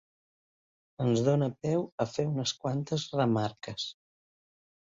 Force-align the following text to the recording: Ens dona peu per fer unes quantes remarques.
Ens 1.05 1.21
dona 1.27 1.49
peu 1.67 1.85
per 2.01 2.09
fer 2.15 2.27
unes 2.31 2.55
quantes 2.65 3.07
remarques. 3.21 3.89